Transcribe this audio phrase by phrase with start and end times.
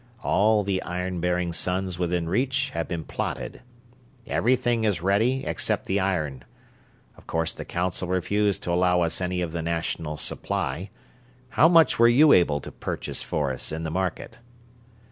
[0.23, 3.61] All the iron bearing suns within reach have been plotted.
[4.25, 6.43] Everything is ready except the iron.
[7.17, 10.89] Of course the Council refused to allow us any of the national supply
[11.49, 14.39] how much were you able to purchase for us in the market?"